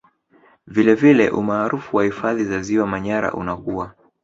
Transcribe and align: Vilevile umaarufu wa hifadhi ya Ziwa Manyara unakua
Vilevile 0.67 1.29
umaarufu 1.31 1.97
wa 1.97 2.03
hifadhi 2.03 2.53
ya 2.53 2.61
Ziwa 2.61 2.87
Manyara 2.87 3.33
unakua 3.33 3.93